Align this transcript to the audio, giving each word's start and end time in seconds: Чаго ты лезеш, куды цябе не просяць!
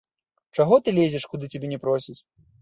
Чаго 0.57 0.79
ты 0.87 0.93
лезеш, 0.97 1.27
куды 1.35 1.51
цябе 1.53 1.71
не 1.75 1.79
просяць! 1.85 2.17